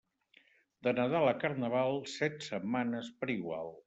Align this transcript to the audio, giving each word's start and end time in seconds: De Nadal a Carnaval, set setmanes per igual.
De 0.87 0.93
Nadal 0.99 1.29
a 1.31 1.35
Carnaval, 1.43 2.01
set 2.13 2.41
setmanes 2.47 3.13
per 3.21 3.31
igual. 3.39 3.71